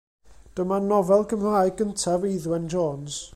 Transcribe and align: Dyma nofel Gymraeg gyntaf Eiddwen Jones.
Dyma 0.59 0.79
nofel 0.85 1.25
Gymraeg 1.33 1.75
gyntaf 1.83 2.27
Eiddwen 2.31 2.67
Jones. 2.77 3.23